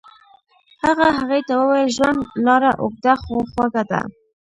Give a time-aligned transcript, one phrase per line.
[0.83, 4.01] هغه هغې ته وویل ژوند لاره اوږده خو خوږه ده.